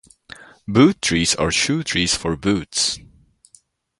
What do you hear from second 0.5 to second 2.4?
Boot trees are shoe trees for